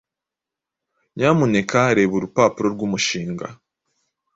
[1.15, 3.47] Nyamuneka reba urupapuro rwumushinga